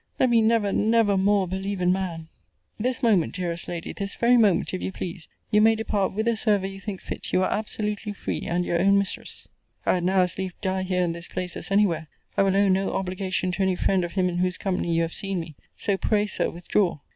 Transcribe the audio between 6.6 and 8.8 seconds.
you think fit. You are absolutely free, and your